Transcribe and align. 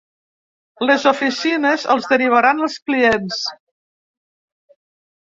Les 0.89 1.05
oficines 1.11 1.85
els 1.97 2.11
derivaran 2.15 2.65
els 2.71 2.81
clients. 2.91 3.47